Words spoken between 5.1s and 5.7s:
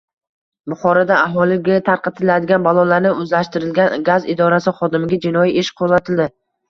jinoiy